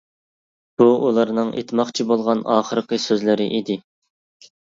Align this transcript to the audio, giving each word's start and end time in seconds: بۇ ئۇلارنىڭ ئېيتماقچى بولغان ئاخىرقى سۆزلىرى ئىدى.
بۇ 0.81 0.85
ئۇلارنىڭ 1.07 1.51
ئېيتماقچى 1.61 2.07
بولغان 2.11 2.41
ئاخىرقى 2.55 3.01
سۆزلىرى 3.05 3.47
ئىدى. 3.59 3.79